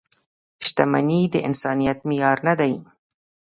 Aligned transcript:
•شتمني 0.65 1.21
د 1.33 1.35
انسانیت 1.47 1.99
معیار 2.07 2.37
نه 2.47 2.53
دی. 2.59 2.73